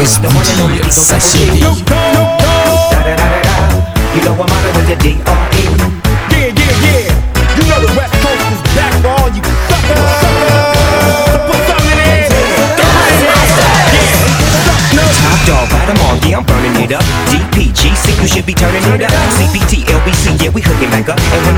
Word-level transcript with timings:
is 0.00 0.18
DJ 0.18 0.82
Sashimi. 0.90 1.60
You 4.14 4.24
know 4.24 4.34
I'm 4.34 4.50
out 4.50 4.76
with 4.76 4.88
your 4.88 4.98
D-R-E. 4.98 5.97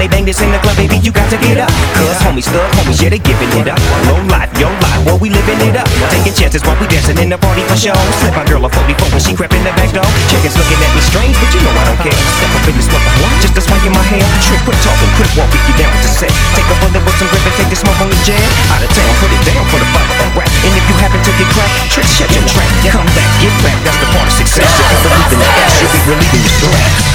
They 0.00 0.08
bang 0.08 0.24
this 0.24 0.40
in 0.40 0.48
the 0.48 0.56
club, 0.64 0.72
baby, 0.80 0.96
you 1.04 1.12
got 1.12 1.28
to 1.28 1.36
get 1.44 1.60
up. 1.60 1.68
Cause 1.92 2.16
homies, 2.24 2.48
thug 2.48 2.64
homies, 2.80 3.04
yeah, 3.04 3.12
they 3.12 3.20
giving 3.20 3.52
it 3.60 3.68
up. 3.68 3.76
Low 4.08 4.16
life, 4.32 4.48
yo 4.56 4.72
life, 4.80 5.04
well, 5.04 5.20
we 5.20 5.28
living 5.28 5.60
it 5.60 5.76
up. 5.76 5.84
Taking 6.08 6.32
chances 6.32 6.64
while 6.64 6.72
we 6.80 6.88
dancing 6.88 7.20
in 7.20 7.28
the 7.28 7.36
party 7.36 7.60
for 7.68 7.76
show. 7.76 7.92
Slip 8.24 8.32
my 8.32 8.48
girl 8.48 8.64
a 8.64 8.72
44 8.72 8.96
when 9.12 9.20
she 9.20 9.36
crept 9.36 9.52
in 9.52 9.60
the 9.60 9.68
back 9.76 9.92
door. 9.92 10.08
Chickens 10.32 10.56
looking 10.56 10.80
at 10.80 10.90
me 10.96 11.04
strange, 11.04 11.36
but 11.36 11.52
you 11.52 11.60
know 11.60 11.76
I 11.76 11.84
don't 11.84 12.00
care. 12.00 12.16
Step 12.16 12.48
up 12.48 12.64
in 12.64 12.74
this 12.80 12.88
mother, 12.88 13.12
just 13.44 13.60
a 13.60 13.60
swing 13.60 13.84
in 13.84 13.92
my 13.92 14.04
hair. 14.08 14.24
Trick, 14.40 14.64
quit 14.64 14.80
talking, 14.80 15.10
quit 15.20 15.30
walking, 15.36 15.62
you 15.68 15.74
down 15.76 15.92
with 15.92 16.04
the 16.08 16.12
set. 16.16 16.32
Take 16.56 16.68
a 16.72 16.76
bullet 16.80 17.02
with 17.04 17.16
some 17.20 17.28
grip 17.28 17.44
and 17.44 17.56
take 17.60 17.68
the 17.68 17.76
smoke 17.76 18.00
on 18.00 18.08
the 18.08 18.20
jam. 18.24 18.48
Out 18.72 18.80
of 18.80 18.88
town, 18.96 19.12
put 19.20 19.28
it 19.36 19.42
down 19.44 19.64
for 19.68 19.84
the 19.84 19.88
father 19.92 20.16
of 20.16 20.32
rap. 20.32 20.48
And 20.64 20.72
if 20.80 20.84
you 20.88 20.96
happen 20.96 21.20
to 21.20 21.32
get 21.36 21.48
cracked, 21.52 21.76
trick, 21.92 22.08
shut 22.08 22.30
your 22.32 22.46
track. 22.48 22.72
Come 22.88 23.04
back, 23.12 23.28
get 23.44 23.52
back, 23.60 23.76
that's 23.84 24.00
the 24.00 24.08
part 24.16 24.24
of 24.24 24.32
success. 24.32 24.64
If 24.64 24.88
You 24.96 25.12
believe 25.12 25.28
in 25.28 25.38
the 25.44 25.50
ass, 25.60 25.76
you'll 25.76 25.92
be 25.92 26.00
relieving 26.08 26.40
your 26.40 26.56
stress. 26.56 27.09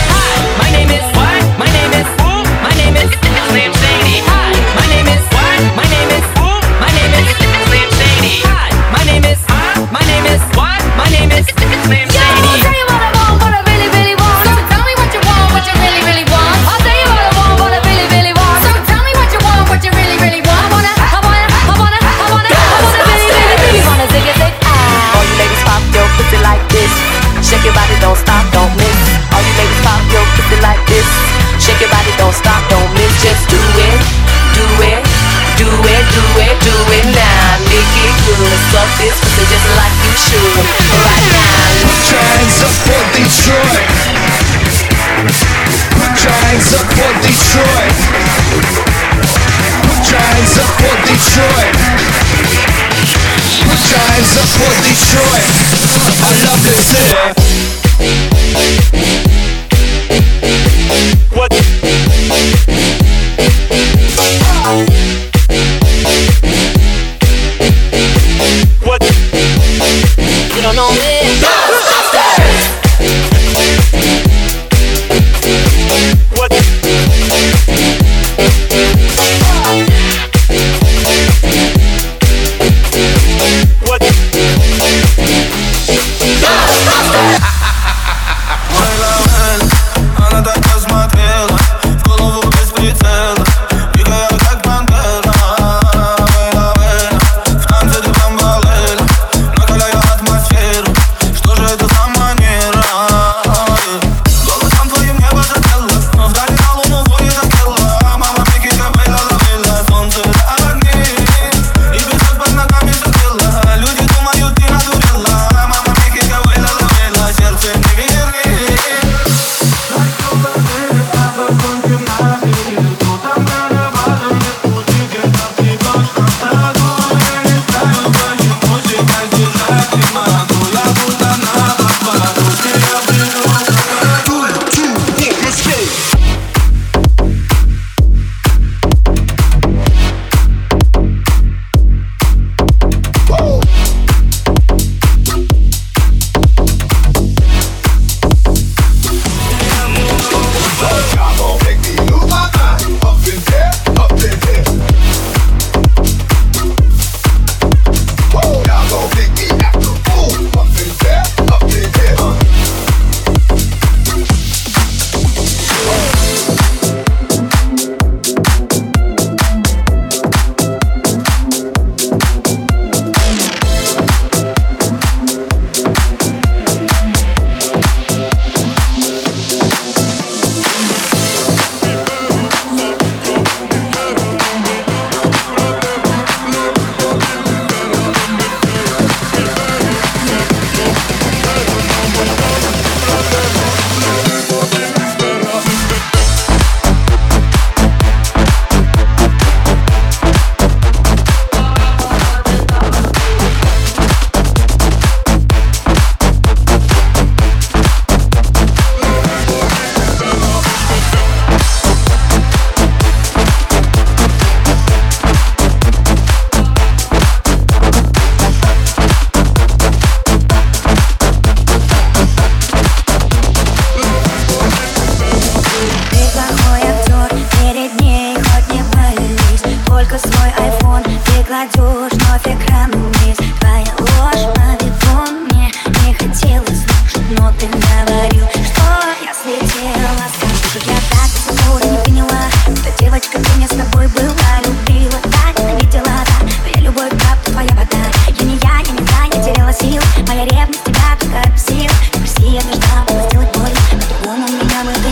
Good, 38.75 38.83
suck 38.83 38.91
this 38.99 39.15
pussy 39.19 39.45
just 39.47 39.67
like 39.79 39.95
you 40.03 40.11
should. 40.19 40.67
Right 40.99 41.23
now, 41.31 41.63
Put 41.85 42.11
your 42.11 42.23
hands 42.35 42.59
up 42.59 42.75
for 42.83 43.01
Detroit. 43.15 43.87
Put 45.95 46.15
your 46.23 46.35
hands 46.43 46.73
up 46.75 46.87
for 46.91 47.11
Detroit. 47.23 47.95
Put 49.85 50.03
your 50.11 50.19
hands 50.19 50.55
up 50.59 50.71
for 50.75 50.95
Detroit. 51.07 51.75
Put 53.63 53.81
your 53.91 54.03
hands 54.11 54.33
up 54.35 54.49
for 54.59 54.73
Detroit. 54.83 55.47
I 56.19 56.31
love 56.43 56.61
this 56.63 56.79
city. 56.91 57.15
you 62.67 62.84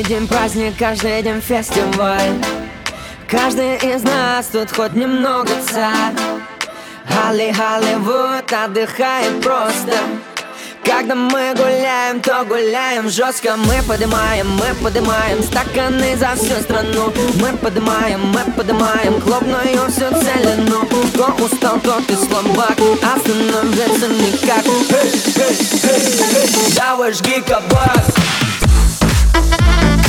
Каждый 0.00 0.16
день 0.16 0.28
праздник, 0.28 0.74
каждый 0.78 1.22
день 1.22 1.42
фестиваль. 1.42 2.32
Каждый 3.28 3.76
из 3.76 4.02
нас 4.02 4.46
тут 4.46 4.74
хоть 4.74 4.94
немного 4.94 5.50
царь. 5.70 6.14
Холли, 7.06 7.52
Холливуд 7.52 8.50
отдыхает 8.50 9.42
просто. 9.42 9.92
Когда 10.82 11.14
мы 11.14 11.52
гуляем, 11.54 12.22
то 12.22 12.42
гуляем 12.44 13.10
жестко. 13.10 13.56
Мы 13.58 13.82
поднимаем, 13.86 14.48
мы 14.52 14.74
поднимаем 14.82 15.42
стаканы 15.42 16.16
за 16.16 16.34
всю 16.34 16.58
страну. 16.62 17.12
Мы 17.38 17.54
поднимаем, 17.58 18.20
мы 18.28 18.50
поднимаем 18.52 19.20
клубную 19.20 19.86
всю 19.90 20.08
целину. 20.18 20.86
Кто 21.12 21.44
устал, 21.44 21.78
тот 21.80 22.08
и 22.08 22.14
слабак, 22.14 22.78
а 23.02 23.16
остановиться 23.16 24.08
никак. 24.08 24.64
Давай 26.74 27.12
жги 27.12 27.42
кабак. 27.42 28.39
Bye. 29.60 29.99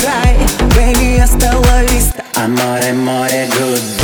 рай 0.00 0.36
Беги, 0.74 1.18
остановись 1.20 2.10
А 2.34 2.48
море, 2.48 2.92
море, 2.92 3.48
goodbye. 3.56 4.03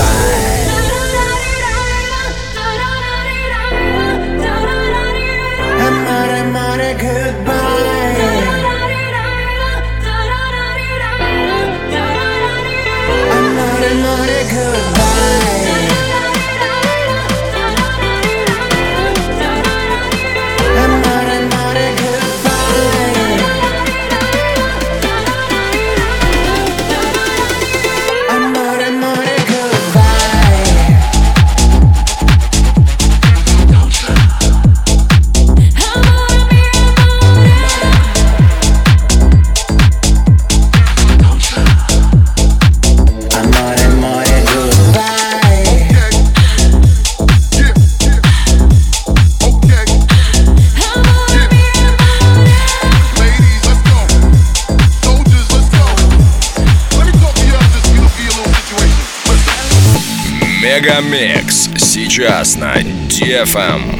Ясно. 62.50 62.72
DFM. 63.08 63.99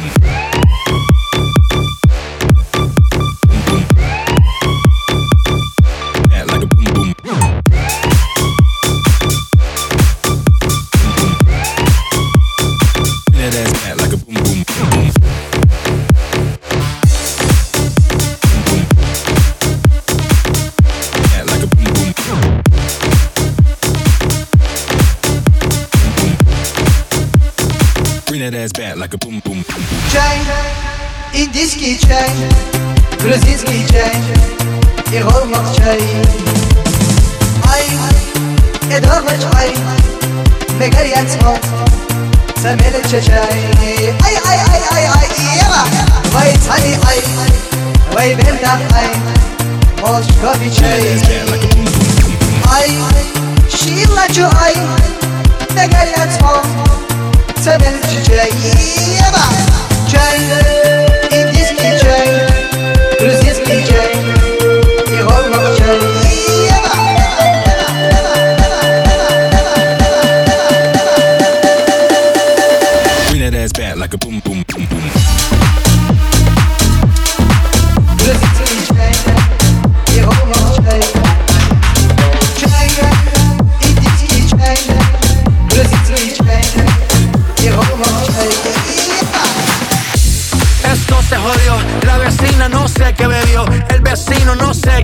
Чай, 30.12 30.38
индийский 31.32 31.96
чай, 31.96 32.28
грузинский 33.20 33.86
чай 33.88 34.16
и 35.12 35.22
голмак 35.22 35.64
чай. 35.76 36.00
Ай, 37.70 37.84
эдорный 38.90 39.38
чай, 39.38 39.76
мегарьян 40.80 41.28
смог, 41.28 41.58
самелече 42.60 43.22
чай. 43.22 43.60
Ай, 44.24 44.34
ай, 44.44 44.58
ай, 44.72 44.82
ай, 44.90 45.04
ай, 45.04 45.28
ева, 45.62 45.82
вай 46.32 46.52
цани 46.66 46.98
ай, 47.06 47.22
вай 48.12 48.34
берда 48.34 48.80
ай, 48.92 49.08
молчкови 50.02 50.68
чай. 50.76 51.22
Ай, 52.72 52.90
шилачу 53.70 54.48
ай, 54.60 54.74
мегарьян 55.76 56.30
смог, 56.38 56.66
senin 57.61 58.01
çiçeği 58.01 58.51
yemem 59.13 59.53
Çay, 60.11 60.37
İngiliz 61.39 61.67
çiçeği, 61.69 62.47
Rus 63.21 63.57
çiçeği 63.57 64.10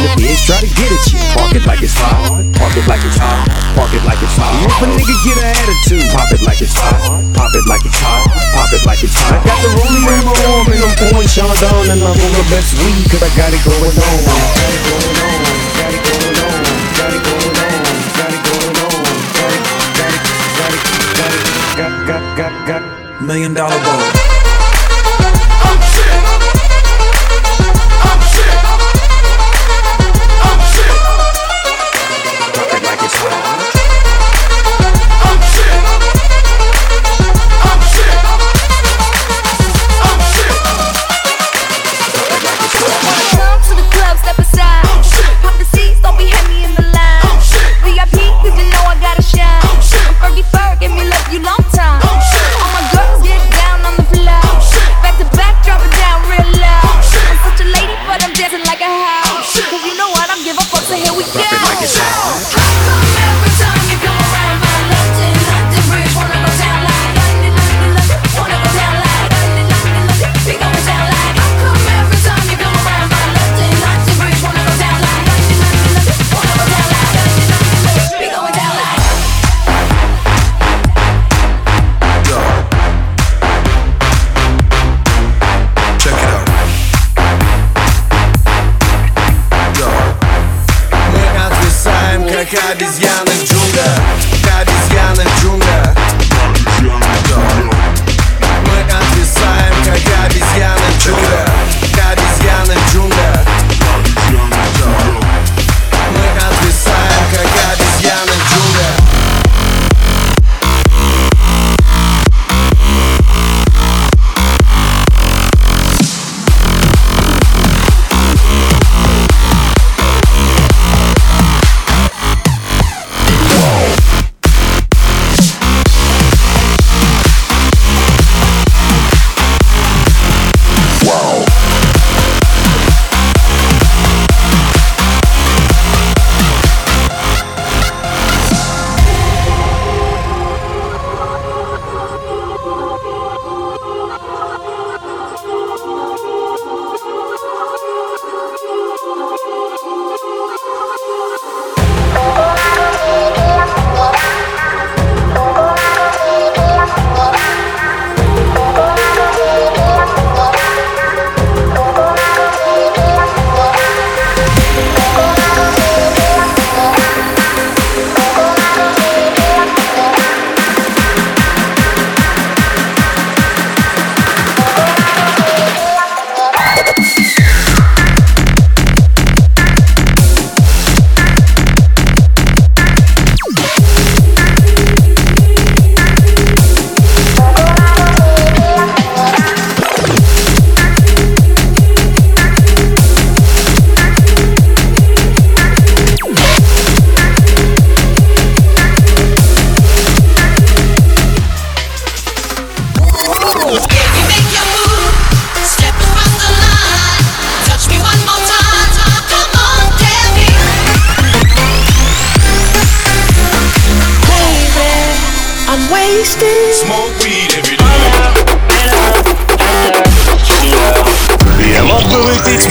the 0.00 0.10
pigs 0.16 0.42
try 0.46 0.58
to 0.60 0.70
get 0.72 0.88
at 0.92 1.04
you, 1.12 1.20
park 1.36 1.52
it 1.54 1.64
like 1.66 1.82
it's 1.82 1.94
hot. 1.96 2.40
Park 2.56 2.76
it 2.76 2.86
like 2.88 3.04
it's 3.04 3.18
hot. 3.20 3.44
Park 3.76 3.92
it 3.92 4.04
like 4.04 4.20
it's 4.22 4.36
hot. 4.36 4.52
If 4.64 4.72
a 4.80 4.86
nigga 4.88 5.16
get 5.24 5.36
an 5.40 5.48
attitude, 5.52 6.06
pop 6.12 6.30
it 6.32 6.42
like 6.42 6.60
it's 6.60 6.74
hot. 6.74 6.96
Pop 7.36 7.52
it 7.52 7.66
like 7.68 7.84
it's 7.84 8.00
hot. 8.00 8.24
Pop 8.56 8.72
it 8.72 8.82
like 8.86 9.02
it's 9.04 9.16
hot. 9.16 9.40
I 9.40 9.44
got 9.44 9.58
the 9.60 9.70
rolling 9.76 10.04
in 10.08 10.24
my 10.24 10.34
arm 10.52 10.66
and 10.72 10.80
I'm 10.84 10.94
pouring 10.96 11.28
Chandon 11.28 11.92
and 11.92 12.00
I'm 12.00 12.16
on 12.16 12.32
the 12.32 12.44
best 12.48 12.76
weed 12.80 13.04
'cause 13.10 13.22
I 13.22 13.30
got 13.36 13.52
it 13.52 13.62
going 13.64 13.76
on. 13.76 14.18
Got 14.56 14.72
it 14.72 14.82
going 14.88 15.16
on. 15.20 15.44
Got 15.76 15.92
it 15.92 16.02
going 16.04 16.36
on. 16.40 16.64
Got 16.96 17.12
it 17.12 17.22
going 17.24 17.56
on. 17.60 17.80
Got 18.16 18.32
it 18.32 18.42
going 18.48 18.76
on. 18.80 19.04
Got 19.36 19.52
it. 19.52 19.64
Got 19.98 20.12
it. 20.12 20.22
Got 20.56 20.72
it. 20.72 20.82
Got 21.18 21.32
it. 21.32 21.44
Got 21.76 21.92
got 22.06 22.22
got 22.36 22.52
got 22.66 22.82
million 23.22 23.54
dollar 23.54 23.78
ball. 23.84 24.29